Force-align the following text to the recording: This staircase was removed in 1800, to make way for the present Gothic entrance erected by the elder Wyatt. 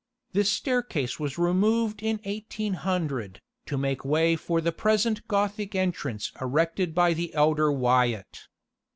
This 0.33 0.51
staircase 0.51 1.19
was 1.19 1.37
removed 1.37 2.01
in 2.01 2.19
1800, 2.25 3.39
to 3.67 3.77
make 3.77 4.03
way 4.03 4.35
for 4.35 4.59
the 4.59 4.71
present 4.71 5.27
Gothic 5.27 5.75
entrance 5.75 6.31
erected 6.41 6.95
by 6.95 7.13
the 7.13 7.31
elder 7.35 7.71
Wyatt. 7.71 8.47